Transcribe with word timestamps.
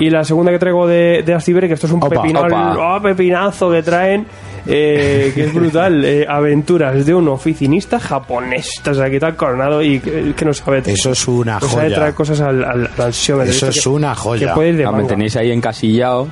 Y 0.00 0.10
la 0.10 0.24
segunda 0.24 0.50
que 0.50 0.58
traigo 0.58 0.86
de, 0.86 1.22
de 1.24 1.34
Astiberri, 1.34 1.68
que 1.68 1.74
esto 1.74 1.86
es 1.86 1.92
un 1.92 2.02
Opa, 2.02 2.16
pepinal- 2.22 2.46
opa. 2.46 2.96
oh, 2.96 3.02
pepinazo 3.02 3.70
que 3.70 3.82
traen, 3.82 4.26
eh, 4.66 5.30
que 5.34 5.44
es 5.44 5.54
brutal. 5.54 6.04
eh, 6.04 6.26
aventuras 6.28 7.04
de 7.06 7.14
un 7.14 7.28
oficinista 7.28 8.00
japonés. 8.00 8.70
O 8.90 8.94
sea, 8.94 9.08
que 9.10 9.16
está 9.16 9.36
coronado 9.36 9.82
y 9.82 10.00
que, 10.00 10.32
que 10.34 10.44
no 10.44 10.52
sabe. 10.52 10.82
Eso 10.86 11.10
es 11.12 11.28
una 11.28 11.54
no 11.60 11.68
sabe 11.68 11.84
joya. 11.84 11.96
traer 11.96 12.14
cosas 12.14 12.40
al, 12.40 12.64
al, 12.64 12.90
al 12.96 13.04
ansiómetro. 13.06 13.52
Eso 13.52 13.68
es 13.68 13.82
que- 13.82 13.88
una 13.88 14.14
joya. 14.14 14.48
Que 14.48 14.54
puede 14.54 14.68
ir 14.70 14.76
de 14.78 14.84
Ah, 14.86 14.92
me 14.92 15.04
tenéis 15.04 15.36
ahí 15.36 15.50
encasillado. 15.52 16.28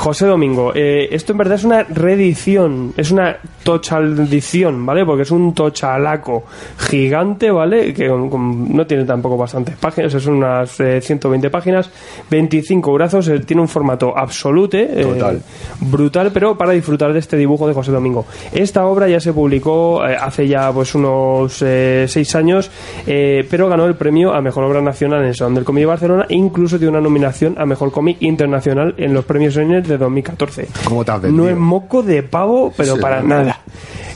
José 0.00 0.24
Domingo, 0.24 0.72
eh, 0.74 1.08
esto 1.12 1.32
en 1.32 1.38
verdad 1.38 1.56
es 1.56 1.64
una 1.64 1.82
reedición, 1.82 2.94
es 2.96 3.10
una 3.10 3.36
tochaldición, 3.62 4.86
¿vale? 4.86 5.04
Porque 5.04 5.24
es 5.24 5.30
un 5.30 5.52
tochalaco 5.52 6.44
gigante, 6.78 7.50
¿vale? 7.50 7.92
Que 7.92 8.08
con- 8.08 8.30
con- 8.30 8.74
no 8.74 8.86
tiene 8.86 9.04
tampoco 9.04 9.36
bastantes 9.36 9.76
páginas, 9.76 10.10
son 10.12 10.36
unas 10.36 10.80
eh, 10.80 11.02
120 11.02 11.50
páginas, 11.50 11.90
25 12.30 12.92
brazos, 12.94 13.28
eh, 13.28 13.40
tiene 13.40 13.60
un 13.60 13.68
formato 13.68 14.16
absolute, 14.16 14.88
eh, 15.00 15.04
Total. 15.04 15.42
brutal, 15.80 16.30
pero 16.32 16.56
para 16.56 16.72
disfrutar 16.72 17.12
de 17.12 17.18
este 17.18 17.36
dibujo 17.36 17.68
de 17.68 17.74
José 17.74 17.92
Domingo. 17.92 18.24
Esta 18.52 18.86
obra 18.86 19.06
ya 19.06 19.20
se 19.20 19.34
publicó 19.34 20.06
eh, 20.06 20.16
hace 20.18 20.48
ya 20.48 20.72
pues 20.72 20.94
unos 20.94 21.60
eh, 21.60 22.06
seis 22.08 22.34
años, 22.34 22.70
eh, 23.06 23.46
pero 23.50 23.68
ganó 23.68 23.84
el 23.84 23.96
premio 23.96 24.32
a 24.32 24.40
Mejor 24.40 24.64
Obra 24.64 24.80
Nacional 24.80 25.20
en 25.20 25.28
el 25.28 25.34
Salón 25.34 25.56
del 25.56 25.64
Cómic 25.64 25.82
de 25.82 25.86
Barcelona 25.86 26.26
e 26.26 26.36
incluso 26.36 26.78
dio 26.78 26.88
una 26.88 27.02
nominación 27.02 27.54
a 27.58 27.66
Mejor 27.66 27.92
Cómic 27.92 28.16
Internacional 28.20 28.94
en 28.96 29.12
los 29.12 29.26
premios 29.26 29.56
Eisner 29.58 29.89
de 29.92 29.98
2014. 29.98 30.68
¿Cómo 30.84 31.04
te 31.04 31.12
has 31.12 31.22
No 31.24 31.48
es 31.48 31.56
moco 31.56 32.02
de 32.02 32.22
pavo, 32.22 32.72
pero 32.76 32.94
Sí. 32.96 33.00
para 33.00 33.22
nada. 33.22 33.60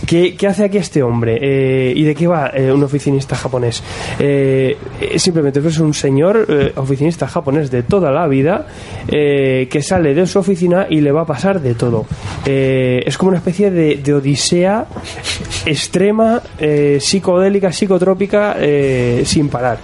¿Qué, 0.07 0.37
qué 0.37 0.47
hace 0.49 0.65
aquí 0.65 0.77
este 0.77 1.03
hombre? 1.03 1.39
Eh, 1.41 1.93
¿Y 1.97 2.03
de 2.05 2.15
qué 2.15 2.27
va 2.27 2.51
eh, 2.53 2.71
un 2.71 2.83
oficinista 2.83 3.37
japonés? 3.37 3.83
Eh, 4.19 4.77
simplemente 5.17 5.61
es 5.67 5.79
un 5.79 5.95
señor 5.95 6.47
oficinista 6.77 7.27
japonés 7.27 7.71
de 7.71 7.83
toda 7.85 8.11
la 8.11 8.27
vida 8.29 8.67
eh, 9.09 9.67
que 9.71 9.81
sale 9.83 10.13
de 10.15 10.27
su 10.27 10.39
oficina 10.39 10.87
y 10.91 11.01
le 11.01 11.11
va 11.11 11.23
a 11.23 11.27
pasar 11.27 11.61
de 11.61 11.75
todo. 11.75 12.05
Es 12.45 13.17
como 13.17 13.31
una 13.31 13.39
especie 13.39 13.71
de, 13.71 13.97
de 13.97 14.15
odisea 14.15 14.85
extrema, 15.65 16.43
psicodélica, 16.99 17.73
psicotrópica, 17.73 18.57
sin 19.25 19.49
parar. 19.49 19.79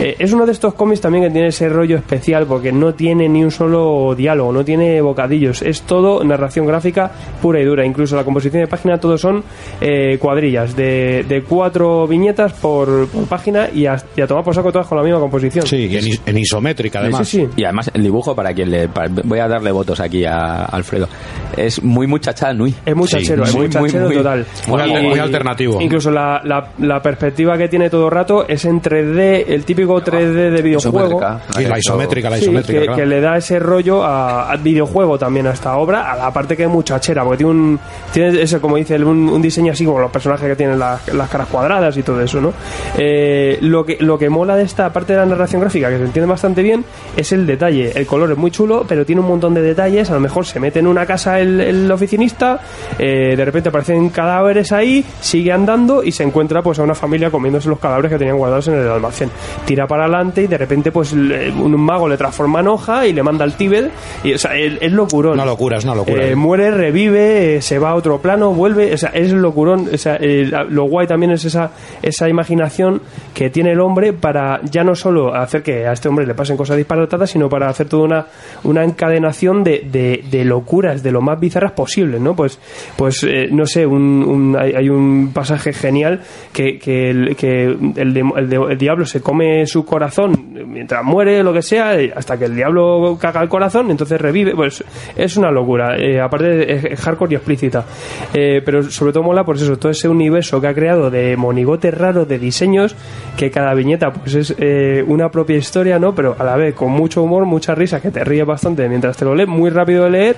Eh, 0.00 0.16
es 0.18 0.32
uno 0.32 0.44
de 0.44 0.50
estos 0.52 0.74
cómics 0.74 1.00
también 1.00 1.24
que 1.24 1.30
tiene 1.30 1.48
ese 1.48 1.68
rollo 1.68 1.96
especial 1.96 2.46
porque 2.46 2.72
no 2.72 2.94
tiene 2.94 3.28
ni 3.28 3.44
un 3.44 3.50
solo 3.52 4.14
diálogo, 4.16 4.52
no 4.52 4.64
tiene 4.64 5.00
bocadillos, 5.00 5.62
es 5.62 5.82
todo 5.82 6.24
narración 6.24 6.66
gráfica 6.66 7.12
pura 7.40 7.60
y 7.60 7.64
dura. 7.64 7.86
Incluso 7.86 8.16
la 8.16 8.24
composición 8.24 8.62
de 8.62 8.66
página, 8.66 8.98
todos 8.98 9.20
son 9.20 9.44
eh, 9.80 10.18
cuadrillas 10.18 10.74
de, 10.74 11.24
de 11.28 11.42
cuatro 11.42 12.08
viñetas 12.08 12.54
por, 12.54 13.06
por 13.08 13.24
página 13.26 13.68
y 13.72 13.86
a, 13.86 13.96
y 14.16 14.20
a 14.20 14.26
tomar 14.26 14.42
por 14.42 14.52
saco 14.54 14.72
todas 14.72 14.88
con 14.88 14.98
la 14.98 15.04
misma 15.04 15.20
composición. 15.20 15.64
Sí, 15.64 15.86
y 15.86 15.96
en, 15.96 16.06
is- 16.08 16.22
en 16.26 16.38
isométrica 16.38 16.98
además. 16.98 17.28
Sí, 17.28 17.42
sí. 17.42 17.48
Y 17.56 17.62
además 17.64 17.88
el 17.94 18.02
dibujo, 18.02 18.34
para 18.34 18.52
quien 18.52 18.70
le... 18.72 18.88
para- 18.88 19.08
voy 19.22 19.38
a 19.38 19.46
darle 19.46 19.70
votos 19.70 20.00
aquí 20.00 20.24
a 20.24 20.64
Alfredo. 20.64 21.08
Es 21.56 21.80
muy 21.84 22.08
muchacha 22.08 22.52
Nui. 22.52 22.74
Es 22.84 22.96
muy 22.96 23.06
Sí, 23.06 23.18
chachero, 23.18 23.44
es 23.44 23.54
muy, 23.54 23.68
muy 23.68 23.76
muy, 23.78 23.88
chachero 23.90 24.06
muy- 24.06 24.16
total. 24.16 24.46
muy 24.66 24.80
alter- 24.80 25.04
Y- 25.04 25.08
muy 25.08 25.18
alternativo. 25.20 25.80
Incluso 25.80 26.10
la, 26.10 26.40
la, 26.44 26.70
la 26.78 27.00
perspectiva 27.00 27.56
que 27.56 27.68
tiene 27.68 27.88
todo 27.90 28.06
el 28.06 28.10
rato 28.10 28.44
es 28.48 28.64
en 28.64 28.82
3D, 28.82 29.44
el 29.46 29.64
típico 29.64 29.83
3D 29.86 30.50
de 30.50 30.62
videojuego. 30.62 31.20
Y 31.58 31.64
la 31.64 31.78
isométrica, 31.78 32.30
la 32.30 32.36
Sí, 32.36 32.44
isométrica. 32.44 32.80
que, 32.80 32.86
claro. 32.86 33.00
que 33.00 33.06
le 33.06 33.20
da 33.20 33.36
ese 33.36 33.58
rollo 33.58 34.02
a- 34.04 34.54
videojuego 34.56 35.18
también 35.18 35.46
a 35.46 35.50
esta 35.52 35.76
obra, 35.76 36.12
a 36.12 36.16
la 36.16 36.32
parte 36.32 36.56
que 36.56 36.62
es 36.64 36.68
muchachera, 36.68 37.22
porque 37.24 37.38
tiene 37.38 37.50
un, 37.52 37.80
tiene 38.12 38.40
ese, 38.42 38.60
como 38.60 38.76
dice, 38.76 38.96
un, 38.96 39.28
un 39.28 39.42
diseño 39.42 39.72
así 39.72 39.84
como 39.84 39.98
los 40.00 40.10
personajes 40.10 40.48
que 40.48 40.56
tienen 40.56 40.78
las, 40.78 41.06
las 41.12 41.28
caras 41.28 41.48
cuadradas 41.48 41.96
y 41.96 42.02
todo 42.02 42.20
eso, 42.20 42.40
¿no? 42.40 42.52
Eh, 42.96 43.58
lo, 43.60 43.84
que, 43.84 43.96
lo 44.00 44.18
que 44.18 44.28
mola 44.30 44.56
de 44.56 44.62
esta 44.64 44.92
parte 44.92 45.12
de 45.12 45.18
la 45.18 45.26
narración 45.26 45.60
gráfica, 45.60 45.90
que 45.90 45.98
se 45.98 46.04
entiende 46.04 46.30
bastante 46.30 46.62
bien, 46.62 46.84
es 47.16 47.32
el 47.32 47.46
detalle. 47.46 47.92
El 47.94 48.06
color 48.06 48.30
es 48.32 48.38
muy 48.38 48.50
chulo, 48.50 48.84
pero 48.88 49.04
tiene 49.04 49.20
un 49.20 49.28
montón 49.28 49.54
de 49.54 49.62
detalles. 49.62 50.10
A 50.10 50.14
lo 50.14 50.20
mejor 50.20 50.46
se 50.46 50.60
mete 50.60 50.78
en 50.78 50.86
una 50.86 51.04
casa 51.06 51.40
el, 51.40 51.60
el 51.60 51.90
oficinista, 51.90 52.60
eh, 52.98 53.34
de 53.36 53.44
repente 53.44 53.68
aparecen 53.68 54.08
cadáveres 54.10 54.72
ahí, 54.72 55.04
sigue 55.20 55.52
andando 55.52 56.02
y 56.02 56.12
se 56.12 56.22
encuentra 56.22 56.62
pues 56.62 56.78
a 56.78 56.82
una 56.82 56.94
familia 56.94 57.30
comiéndose 57.30 57.68
los 57.68 57.78
cadáveres 57.78 58.10
que 58.12 58.18
tenían 58.18 58.36
guardados 58.36 58.68
en 58.68 58.74
el 58.74 58.88
almacén. 58.88 59.30
Tira 59.74 59.88
para 59.88 60.04
adelante 60.04 60.42
y 60.42 60.46
de 60.46 60.56
repente 60.56 60.92
pues 60.92 61.12
le- 61.14 61.50
un 61.50 61.74
mago 61.80 62.08
le 62.08 62.16
transforma 62.16 62.60
en 62.60 62.68
hoja 62.68 63.08
y 63.08 63.12
le 63.12 63.24
manda 63.24 63.42
al 63.44 63.56
Tíbet. 63.56 63.90
Y, 64.22 64.32
o 64.34 64.38
sea, 64.38 64.54
es, 64.56 64.74
es 64.80 64.92
locurón. 64.92 65.32
Una 65.32 65.44
locura, 65.44 65.78
es 65.78 65.84
una 65.84 65.96
locura. 65.96 66.24
Eh, 66.24 66.36
muere, 66.36 66.70
revive, 66.70 67.56
eh, 67.56 67.60
se 67.62 67.80
va 67.80 67.90
a 67.90 67.94
otro 67.96 68.18
plano, 68.20 68.52
vuelve. 68.52 68.94
O 68.94 68.96
sea, 68.96 69.08
es 69.10 69.32
locurón. 69.32 69.88
O 69.92 69.98
sea, 69.98 70.16
eh, 70.20 70.48
lo 70.68 70.84
guay 70.84 71.08
también 71.08 71.32
es 71.32 71.44
esa, 71.44 71.72
esa 72.02 72.28
imaginación 72.28 73.02
que 73.34 73.50
tiene 73.50 73.72
el 73.72 73.80
hombre 73.80 74.12
para 74.12 74.60
ya 74.70 74.84
no 74.84 74.94
solo 74.94 75.34
hacer 75.34 75.64
que 75.64 75.88
a 75.88 75.92
este 75.92 76.08
hombre 76.08 76.24
le 76.24 76.34
pasen 76.34 76.56
cosas 76.56 76.76
disparatadas, 76.76 77.30
sino 77.30 77.48
para 77.48 77.68
hacer 77.68 77.88
toda 77.88 78.04
una, 78.04 78.26
una 78.62 78.84
encadenación 78.84 79.64
de, 79.64 79.88
de, 79.90 80.22
de 80.30 80.44
locuras, 80.44 81.02
de 81.02 81.10
lo 81.10 81.20
más 81.20 81.40
bizarras 81.40 81.72
posibles, 81.72 82.20
¿no? 82.20 82.36
Pues, 82.36 82.60
pues 82.96 83.24
eh, 83.24 83.48
no 83.50 83.66
sé, 83.66 83.84
un, 83.86 84.22
un- 84.24 84.56
hay, 84.56 84.72
hay 84.74 84.88
un 84.88 85.32
pasaje 85.34 85.72
genial 85.72 86.20
que, 86.52 86.78
que, 86.78 87.10
el, 87.10 87.34
que 87.34 87.64
el, 87.64 87.92
el 87.96 88.14
de- 88.48 88.62
el 88.70 88.78
diablo 88.78 89.04
se 89.04 89.20
come 89.20 89.63
su 89.66 89.84
corazón 89.84 90.43
mientras 90.66 91.04
muere, 91.04 91.42
lo 91.42 91.52
que 91.52 91.62
sea, 91.62 92.00
y 92.00 92.10
hasta 92.14 92.38
que 92.38 92.44
el 92.46 92.56
diablo 92.56 93.18
caga 93.20 93.42
el 93.42 93.48
corazón, 93.48 93.90
entonces 93.90 94.20
revive. 94.20 94.54
Pues 94.54 94.84
es 95.16 95.36
una 95.36 95.50
locura. 95.50 95.96
Eh, 95.96 96.20
aparte, 96.20 96.92
es, 96.92 97.00
hardcore 97.00 97.32
y 97.32 97.36
explícita. 97.36 97.84
Eh, 98.32 98.62
pero 98.64 98.82
sobre 98.82 99.12
todo 99.12 99.24
mola, 99.24 99.44
por 99.44 99.56
eso, 99.56 99.76
todo 99.78 99.90
ese 99.90 100.08
universo 100.08 100.60
que 100.60 100.68
ha 100.68 100.74
creado 100.74 101.10
de 101.10 101.36
monigotes 101.36 101.96
raros, 101.96 102.28
de 102.28 102.38
diseños, 102.38 102.94
que 103.36 103.50
cada 103.50 103.74
viñeta 103.74 104.12
pues 104.12 104.34
es 104.34 104.54
eh, 104.58 105.04
una 105.06 105.30
propia 105.30 105.56
historia, 105.56 105.98
¿no? 105.98 106.14
Pero 106.14 106.36
a 106.38 106.44
la 106.44 106.56
vez 106.56 106.74
con 106.74 106.90
mucho 106.90 107.22
humor, 107.22 107.44
mucha 107.46 107.74
risa, 107.74 108.00
que 108.00 108.10
te 108.10 108.24
ríes 108.24 108.46
bastante 108.46 108.88
mientras 108.88 109.16
te 109.16 109.24
lo 109.24 109.34
lees, 109.34 109.48
muy 109.48 109.70
rápido 109.70 110.04
de 110.04 110.10
leer, 110.10 110.36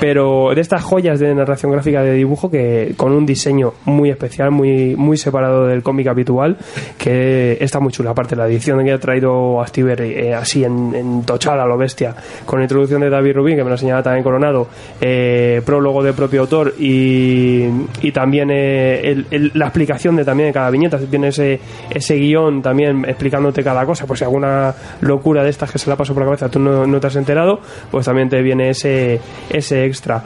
pero 0.00 0.54
de 0.54 0.60
estas 0.60 0.82
joyas 0.82 1.20
de 1.20 1.34
narración 1.34 1.72
gráfica 1.72 2.02
de 2.02 2.12
dibujo 2.12 2.50
que 2.50 2.94
con 2.96 3.12
un 3.12 3.26
diseño 3.26 3.74
muy 3.84 4.10
especial, 4.10 4.50
muy, 4.50 4.96
muy 4.96 5.16
separado 5.16 5.66
del 5.66 5.82
cómic 5.82 6.08
habitual, 6.08 6.58
que 6.98 7.56
está 7.60 7.80
muy 7.80 7.92
chula. 7.92 8.10
Aparte, 8.10 8.36
la 8.36 8.46
edición 8.46 8.84
que 8.84 8.92
ha 8.92 8.98
traído 8.98 9.53
Astiberri, 9.62 10.12
eh, 10.14 10.34
así 10.34 10.64
en, 10.64 10.94
en 10.94 11.22
tochada, 11.24 11.64
lo 11.66 11.76
bestia, 11.76 12.14
con 12.44 12.62
introducción 12.62 13.00
de 13.00 13.10
David 13.10 13.34
Rubin, 13.34 13.56
que 13.56 13.64
me 13.64 13.70
lo 13.70 13.76
señala 13.76 14.02
también 14.02 14.22
Coronado, 14.24 14.68
eh, 15.00 15.60
prólogo 15.64 16.02
de 16.02 16.12
propio 16.12 16.42
autor 16.42 16.74
y, 16.78 17.68
también 18.12 18.50
eh, 18.52 19.00
el- 19.30 19.50
la 19.54 19.66
explicación 19.66 20.16
de 20.16 20.24
también 20.24 20.48
de 20.48 20.52
cada 20.52 20.70
viñeta. 20.70 20.98
Tiene 20.98 21.28
ese, 21.28 21.58
ese 21.90 22.16
guion 22.16 22.62
también 22.62 23.04
explicándote 23.06 23.62
cada 23.62 23.84
cosa, 23.84 24.06
pues 24.06 24.18
si 24.18 24.24
alguna 24.24 24.74
locura 25.00 25.42
de 25.42 25.50
estas 25.50 25.70
que 25.70 25.78
se 25.78 25.90
la 25.90 25.96
pasó 25.96 26.14
por 26.14 26.22
la 26.22 26.26
cabeza 26.26 26.48
tú 26.48 26.58
no, 26.60 26.86
no 26.86 27.00
te 27.00 27.06
has 27.06 27.16
enterado, 27.16 27.60
pues 27.90 28.06
también 28.06 28.28
te 28.28 28.40
viene 28.42 28.70
ese, 28.70 29.20
ese 29.50 29.84
extra. 29.84 30.22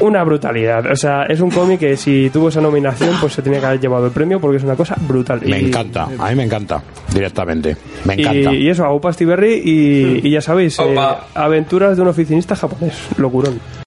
Una 0.00 0.22
brutalidad. 0.24 0.90
O 0.90 0.96
sea, 0.96 1.22
es 1.24 1.40
un 1.40 1.50
cómic 1.50 1.80
que 1.80 1.96
si 1.96 2.28
tuvo 2.30 2.50
esa 2.50 2.60
nominación, 2.60 3.16
pues 3.20 3.32
se 3.32 3.40
tenía 3.42 3.60
que 3.60 3.66
haber 3.66 3.80
llevado 3.80 4.06
el 4.06 4.12
premio 4.12 4.38
porque 4.40 4.58
es 4.58 4.62
una 4.64 4.74
cosa 4.76 4.94
brutal. 5.00 5.40
Me 5.46 5.58
Y- 5.60 5.66
encanta, 5.66 6.08
a 6.18 6.28
mí 6.28 6.34
me 6.34 6.44
encanta, 6.44 6.82
directamente. 7.14 7.76
Me 8.04 8.14
encanta. 8.14 8.52
y 8.52 8.68
eso, 8.68 8.84
a 8.84 8.92
Upa 8.94 9.12
Stiberri 9.12 9.54
y, 9.64 10.20
y 10.26 10.30
ya 10.30 10.40
sabéis, 10.42 10.78
eh, 10.80 10.94
aventuras 11.34 11.96
de 11.96 12.02
un 12.02 12.08
oficinista 12.08 12.54
japonés. 12.54 12.94
Locurón. 13.16 13.58